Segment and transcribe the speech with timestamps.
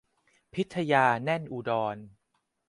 [0.53, 1.97] พิทยา แน่นอุดร